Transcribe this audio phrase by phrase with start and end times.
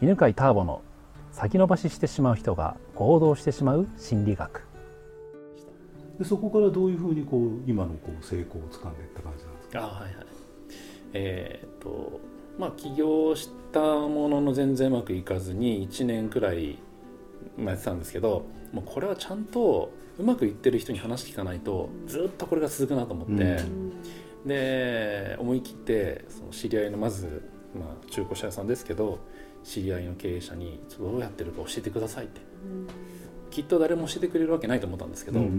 [0.00, 0.82] 犬飼ターボの
[1.32, 4.62] 先延ばししてしまう人が行動してしまう心理学。
[6.18, 9.80] でそこからどういうふうにこう今のこう成功をつかんでいった感じなんですか？
[9.80, 10.26] あはいはい。
[11.12, 12.20] えーっと
[12.58, 16.78] まあ起業したものの全然うまくいかずに1年くらい
[17.56, 23.36] まあやってたんですけどもうこれはちゃんとうまくいってる人に話聞かないとずっとこれが続くなと思って、う
[23.66, 23.92] ん。
[24.46, 29.18] で思い切ってその知り合いのまず、まあ、中古車屋さんですけど
[29.64, 32.40] 知り合いの経営者にどうやってるか教えてくださいって。
[33.50, 35.52] きっと誰も教えてくれるわけないと思ったんですけど、うんうん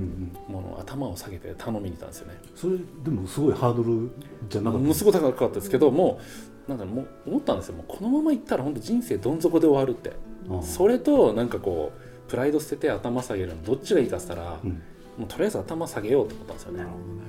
[0.47, 0.53] うん。
[0.53, 2.35] もう頭を下げて頼みに行ったんですよね。
[2.55, 4.11] それでもすごいハードル
[4.49, 4.83] じゃなかった？
[4.83, 6.20] ものすごい高かったですけども
[6.67, 7.75] うなんかもう思ったんですよ。
[7.75, 10.11] もうこのままいったら本当人生どん底で終わるって。
[10.49, 10.61] ああ。
[10.61, 14.72] それとなんかこうプライド捨てて頭下げるのどっちがいいかっつったら、うん。
[15.17, 16.77] もうとりあえず頭下げようと思ったんですよね。
[16.80, 17.22] なるほどね。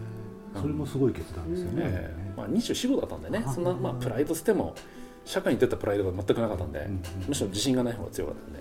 [0.63, 2.35] それもすごい決断ですよね、ええ。
[2.37, 3.45] まあ、24号だったんでね。
[3.47, 3.53] あ。
[3.53, 4.75] そんな、まあ、プライド捨ても
[5.27, 6.89] 社会に出たプライドが全くなかったんで、
[7.29, 8.61] むしろ自信がない方が強かったんで。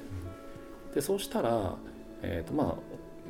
[0.95, 1.75] でそうしたら、
[2.21, 2.77] えーとま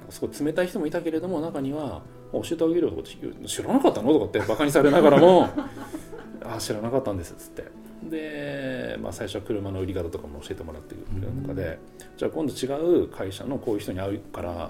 [0.10, 3.04] あ、すごい冷たい人もいたけれども中には「教えてあげるよ」とか
[3.48, 5.50] 知らなかったの?」とかってバカにされながらも
[6.46, 7.64] 「ああ知らなかったんです」っつって。
[8.10, 11.02] で、まあ、最初は車の売り方とかも教えてもらってる
[11.42, 11.80] 中で、
[12.18, 14.70] じゃあ今度違う会社のこういう人に会うから、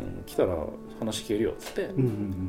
[0.00, 0.56] うん、来たら
[0.98, 1.90] 話聞けるよっつって、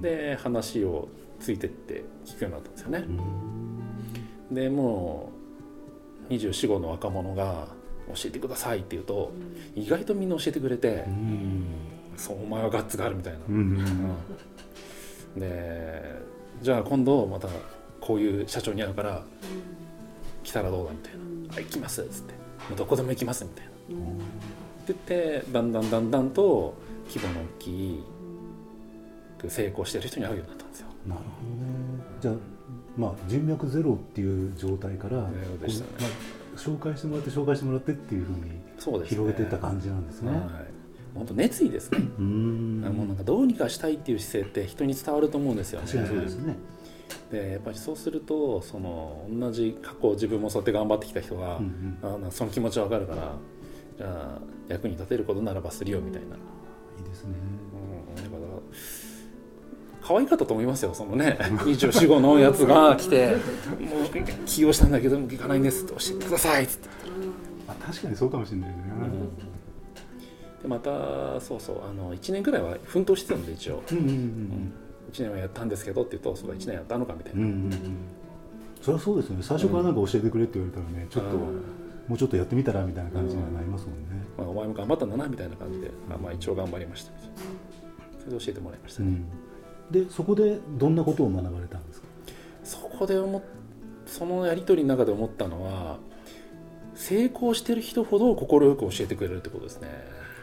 [0.02, 1.10] で話を
[1.40, 3.06] ついてって聞くようになったんですよね。
[4.50, 4.52] う。
[4.54, 5.30] んでも
[6.30, 7.68] う24号の若者が
[8.08, 9.32] 教えてくださいって言うと
[9.76, 11.66] 意外とみんな教えてくれてうん。
[12.18, 13.56] そうお前はガッツがあるみたいな、うん。
[13.56, 13.62] うん。
[13.78, 14.16] うん
[15.40, 16.22] で
[16.62, 17.50] じゃあ今度また
[18.00, 19.24] こういう社長に会うから
[20.44, 21.20] 来たらどうだみたいな
[21.58, 22.34] 「あ行きます」っつって
[22.70, 23.72] 「もうどこでも行きます」みたいな。
[23.72, 25.00] って言っ
[25.42, 26.76] てだんだんだんだんと
[27.08, 28.04] 規模の大きい
[29.48, 30.88] 成功してる人に会うようになったんですよ。
[31.08, 32.04] なるほどね。
[32.22, 32.36] じゃあ
[32.98, 35.24] まあ人脈ゼロっていう状態から、ね。
[35.62, 35.68] ま
[36.08, 36.10] あ
[36.58, 40.32] 紹介してもらって紹介してもらってっていうふうに広げていった感じなんですね。
[40.32, 40.42] はい、
[41.14, 42.82] 本当熱意ですね、うーん。
[42.82, 45.86] もうなんかどうにかしたいっていう姿勢って人に伝わると思うんですよね。
[45.86, 46.56] 確かにそうですね。
[47.32, 52.28] でやっぱりそうするとその同じ過去自分もそうやって頑張ってきた人が、うんうん。
[52.28, 53.34] あその気持ちわかるから
[53.98, 56.40] じゃあ役に立てることならばするよみたいな、い
[57.02, 57.34] いですね
[60.06, 63.38] 可愛かったと思いますよそのね24号のやつが 来て
[63.82, 66.90] 「もう起用したんだけども行かないんです」って教えてくださいっつって
[67.68, 68.76] あ確かにそうかもしれないね、
[70.62, 73.82] でまたそうそうあの1年ぐらいは奮闘してたんで一応。
[73.92, 74.74] うん、うんうん
[75.12, 77.64] 1年はやったんですけどって言うとそうか1年やったのかみたいな、うんうんうん。
[77.64, 77.80] うん
[78.82, 79.42] それはそうですよね。
[79.42, 81.42] 最初からなんか教えてくれって言われたらねちょっとうん。
[82.08, 84.24] もうちょっとやってみたらみたいな感じにはなりますもんね。
[84.38, 87.12] まあ、お前も頑張ったんだなみたいな感じで、あまあ、一応頑張りました。
[87.14, 87.36] みたいな
[88.20, 89.26] それで教えてもらいましたね、うん
[89.92, 92.08] でそこでどんなことを学ばれたんですか？
[92.64, 93.42] そこで思っ
[94.08, 95.98] そのやり取りの中で思ったのは
[96.96, 99.90] 成功してる人ほど快く教えてくれるってことですね。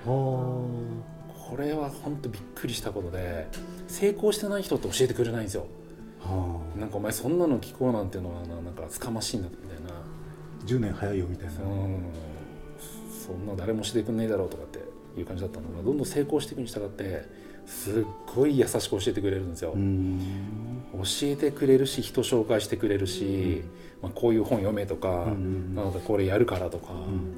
[0.04, 0.06] あ。
[0.06, 3.46] これは本当びっくりしたことで
[3.88, 5.66] 成功してない人って教えてくれないんですよ。
[6.20, 9.90] はなんかお前そんなの聞こうなんてのはななんかつかましいんだみたいな。
[10.66, 11.52] 10年早いよみたいな。
[11.52, 11.56] う。
[11.64, 12.12] ん
[13.26, 14.78] そんな誰もしてくんねえだろうとかって
[15.18, 17.24] いう感じだったのがどんどん成功していくに従って
[17.66, 20.20] すっごい優しく教えてくれるんですよ、うん。
[20.92, 23.62] 教えてくれるし人紹介してくれるし、
[24.02, 27.32] まあ、こういう本読めとか、うんなのでこれやるからとか,、うん。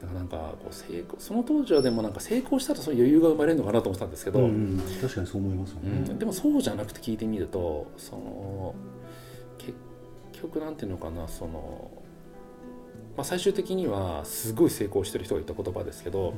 [0.00, 6.04] だからなんかこう成功その当時はでもなんか成功したらそういう余裕が生まれるのかなと思ってたんですけど、うん確かにそう思いますようん。
[6.04, 8.74] ねでもそうじゃなくて聞いてみるとその
[9.58, 9.74] 結
[10.32, 11.90] 局なんていうのかなその、
[13.16, 16.34] まあ、最終的にはすごい成功してる人が言った言葉ですけど、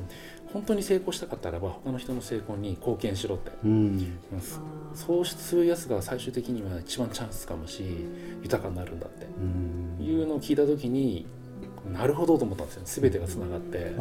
[0.53, 3.71] 本当に成功したかったらば他の人の成功に貢献しろって、うん。
[3.71, 4.43] うん。
[4.95, 7.85] そうするやつが最終的には一番チャンスかもし
[8.43, 9.27] 豊かになるんだって。
[9.27, 10.05] うん。
[10.05, 11.27] いうのを聞いた時に
[11.93, 13.03] なるほどと思ったんですよ。
[13.03, 13.79] 全てがつながって。
[13.79, 13.97] やっ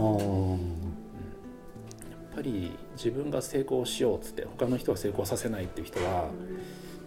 [2.36, 6.30] ぱり自分が成功しようっつって他の人は成功させないっていう人は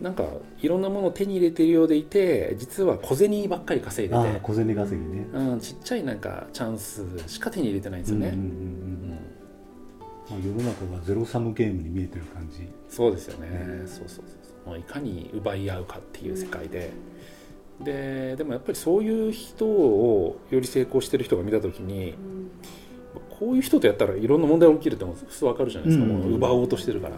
[0.00, 0.24] なんか
[0.60, 5.26] いろんなものを手に入れてるようでいて実は小銭ばっかり稼いでて、小銭稼ぎね。
[5.32, 9.18] うん、ちっちゃいなんかチャンスしか手に入れてないんですよね、うんうんうんうん
[10.28, 12.68] 世の中がゼロサムゲームに見えてる感じ。
[12.88, 14.68] そうですよね、そうそうそうそう。
[14.70, 16.90] もういかに奪い合うかっていう世界で。
[17.80, 22.14] ででもやっぱりそういう人をより成功してる人が見た時に
[23.38, 26.10] こういう人とやったらいろんな問題が起きるっても普通わかるじゃないですか、うん。
[26.10, 27.16] もう奪おうとしてるから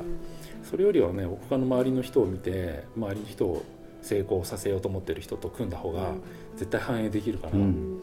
[0.69, 3.65] それよりはね他の周りの人を見て周りの人を
[4.03, 6.13] 成功させようと思ってる人と組んだ方が
[6.57, 8.03] 絶対反映できるから、うん。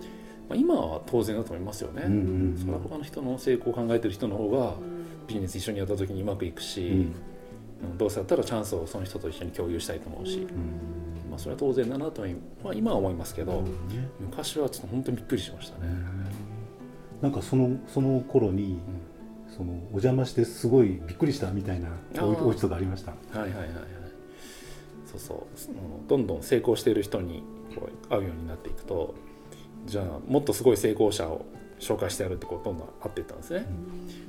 [0.50, 2.22] まあ、今は当然だと思いますよね、うんうんう
[2.54, 2.58] ん。
[2.58, 4.74] それは他の人の成功を考えてる人の方が
[5.28, 6.98] ビジネス一緒にやった時にうまくいくし、うん。
[7.00, 7.14] うん
[7.98, 10.46] どうせだったらチャンスをその人と一緒に共有したいと思うし、うん。
[10.46, 12.28] ままあ、それは当然だなとは、
[12.64, 13.70] まあ、今は思いますけど、ね
[14.20, 15.94] 昔はちょっと本当にびっくりしましたね。
[17.22, 18.80] なんかそのその頃に、
[19.56, 21.90] そのお邪魔してすごいびっくりしたみたいな
[22.22, 23.12] おお家とかありました。
[23.12, 23.69] はいはいはいはい
[25.06, 25.72] そうそう
[26.07, 27.42] どんどん成功している人に
[27.74, 29.16] こう会うようになっていくと
[29.86, 31.46] じゃあもっとすごい成功者を
[31.80, 33.66] 紹介してやるってこうどんどん会っていったんですね。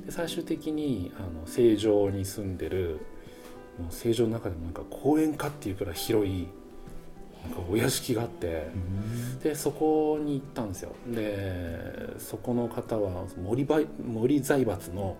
[0.05, 2.99] で最終的にあの成城に住んでる
[3.77, 6.47] もう成城の中でもなんか公園かっていうくらい広い
[7.69, 8.67] お屋敷があって
[9.43, 10.91] でそこに行ったんですよ。
[11.07, 13.67] でそこの方は森
[14.05, 15.15] 森財閥の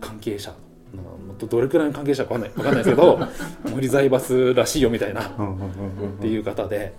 [0.00, 0.54] 関係者。
[0.94, 3.18] まあもっとどれくらいの関係者かわかんないわかんないですけど
[3.70, 6.94] 森財閥らしいよみたいなっっていう方で。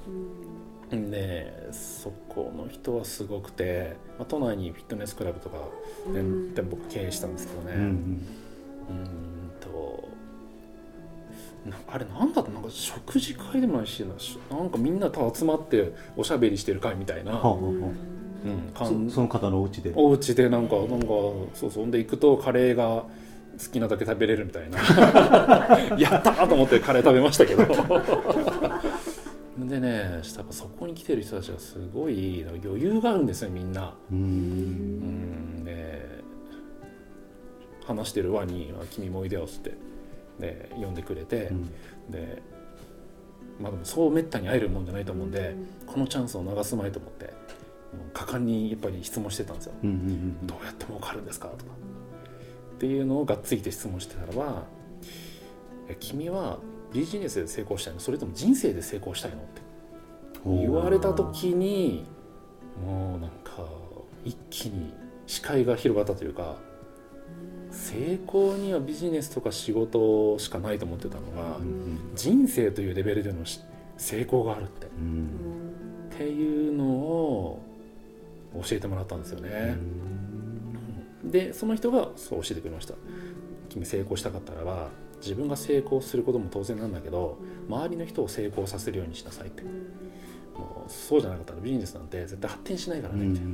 [0.91, 5.57] でそこの人はすごくて、まあ、都内にフィットネスクラブとか
[6.07, 8.25] 店店舗経営したんですけどね、うんうん。
[9.59, 10.08] とな
[11.87, 14.03] あれなんだろうなんか食事会でもないし
[14.49, 17.61] なんかみんなと集まっておしゃべりしてる会みたいな、はあはあは
[18.41, 19.91] うん、あ感そその方のお家で。
[19.95, 21.07] お家でなんかなんか
[21.53, 21.91] そうそう。
[21.91, 23.09] で行くとカレーが好
[23.71, 24.77] きなだけ食べれるみたいな。
[25.99, 27.65] やったーと思ってカレー食べましたけど。
[29.67, 33.93] でねしたらそこに来てる人たちがすごい余裕があるんですよみんな。
[34.09, 34.19] うーん。
[34.19, 36.23] うんで
[37.85, 39.73] 話してる輪に「君もおいでよ」っつって
[40.39, 41.69] で呼んでくれて、うん。
[42.11, 42.41] で
[43.59, 45.53] まあでもそうめったに会えるもんじゃないと思うんで、
[45.85, 47.33] このチャンスを逃すまいと思って
[48.13, 49.73] 果敢にやっぱり質問してたんですよ。
[49.83, 51.49] うんうんどうやって儲かるんですか？
[51.49, 51.71] とか。
[52.75, 54.63] っていうのをがっついて質問してたらば
[55.89, 56.59] 「え君は
[56.93, 57.99] ビジネスで成功したいの？
[57.99, 59.61] それとも人生で成功したいの?」って
[60.45, 62.05] うん言われた時に
[62.85, 63.67] もうなんか
[64.23, 64.93] 一気に
[65.27, 66.55] 視界が広がったというか
[67.91, 73.61] 成功にはビジネスとか仕事しかないと思ってたのがうん人生というレベルでのし
[73.97, 74.85] 成功があるって。
[74.85, 75.29] っうん
[76.17, 77.61] ていうのを
[78.63, 79.77] 教えてもらったんですようね。
[81.23, 81.31] ん。
[81.31, 82.95] でその人がそう教えてくれました。
[83.69, 84.89] 君成功したかったらば
[85.21, 87.37] 自分が成功することも当然なんだけど
[87.69, 89.63] 周りの人を成功させるようにしなさいって。
[89.63, 93.51] もうそうじゃなかったらビジネスなんて絶対発展しないからねみたいな、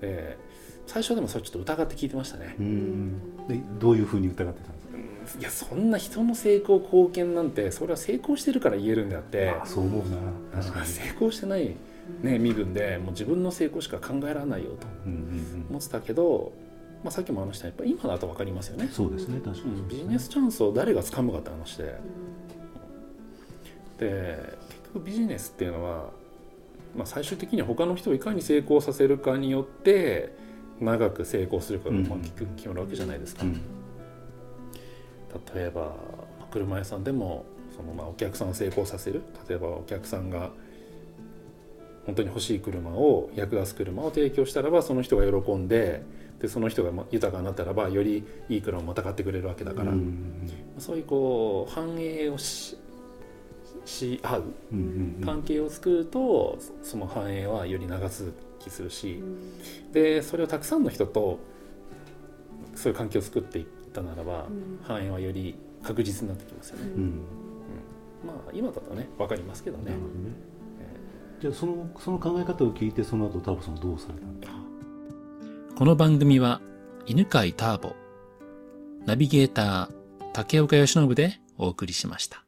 [0.00, 0.38] で
[0.86, 2.56] 最初でもそれちょっと疑って聞いてましたね。
[2.58, 3.46] う、ん。
[3.48, 4.80] でどういうふうに疑ってたんで
[5.26, 5.40] すか？
[5.40, 9.50] いやそんな人の成功貢献なんてそれは成功してるから言えるんであって。
[9.50, 10.62] あそう思うな。
[10.62, 10.86] 確かに。
[10.86, 11.74] 成功してない、
[12.22, 15.66] ね、身分でもう自分の成功しか考えられないよとうんうんうん。
[15.70, 16.52] 思ってたけど、
[17.04, 18.88] まあ、さっきも話したやっぱ今だと分かりますよね。
[18.92, 19.80] そうですね確かに。
[19.80, 21.94] うんビジネスチャンスを誰が掴むかって話で。
[23.98, 26.10] で結局ビジネスっていうのは、
[26.96, 30.34] まあ、最終的には他の人をいかに成功させるかによって
[30.82, 32.06] 長く成功するかがうん。
[32.06, 33.54] まあ結局決まるわけじゃないですか、うん。
[35.54, 35.88] 例えばま
[36.42, 37.44] あ車屋さんでも
[37.76, 39.22] そのまあお客さんを成功させる。
[39.48, 40.50] 例えばお客さんが
[42.04, 46.02] 本当に欲しい車を役立つ車を提供したらばその人が喜んで
[46.40, 50.50] でその人がまあ豊かになったらばよりいい車をまた買ってくれるわけだから、うん。
[50.78, 52.76] そういうこう繁栄をし
[53.84, 54.44] し合う。
[55.24, 58.34] 関係を作るとその繁栄はより長続き
[58.70, 59.22] するし
[59.92, 61.38] でそれをたくさんの人と
[62.74, 64.46] そういう関係を作っていったならば
[64.82, 66.84] 繁栄はより確実になってきますよね。
[66.86, 67.20] うん。
[68.24, 69.92] まあ今だとね分かりますけどね。
[71.40, 74.58] じゃあそのその考え方を聞いてその後ターボさんはどうされたんですか
[75.76, 76.60] この番組は
[77.04, 77.96] 犬飼ターボ、
[79.06, 82.44] ナビゲーター竹岡由伸でお送りしました。